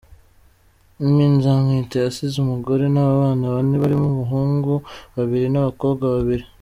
[1.15, 4.73] Me Nzamwita yasize umugore n’abana bane barimo abahungu
[5.15, 6.45] babiri n’abakobwa babiri.